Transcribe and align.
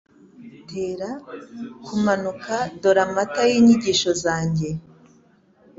Tera 0.69 1.09
kumanuka 1.85 2.55
dore 2.81 3.01
amata 3.05 3.41
yinyigisho 3.51 4.11
zanjye 4.23 4.69